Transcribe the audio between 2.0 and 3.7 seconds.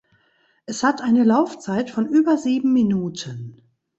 über sieben Minuten.